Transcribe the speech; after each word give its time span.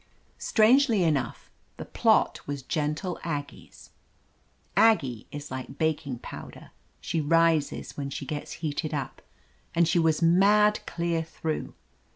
Strangely 0.39 1.03
enough, 1.03 1.51
the 1.77 1.85
plot 1.85 2.47
was 2.47 2.63
gentle 2.63 3.19
Ag 3.23 3.49
gie's. 3.49 3.91
Aggie 4.75 5.27
is 5.31 5.51
like 5.51 5.77
baking 5.77 6.17
powder— 6.17 6.71
she 7.01 7.21
rises 7.21 7.95
when 7.95 8.09
she 8.09 8.25
gets 8.25 8.51
heated 8.65 8.95
up. 8.95 9.21
And 9.75 9.87
she 9.87 9.99
was 9.99 10.19
mad 10.23 10.79
clear 10.87 11.21
through. 11.21 11.75